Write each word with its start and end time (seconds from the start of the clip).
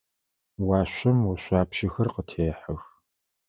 Уашъом 0.67 1.19
ошъуапщэхэр 1.31 2.07
къытехьэх. 2.13 2.81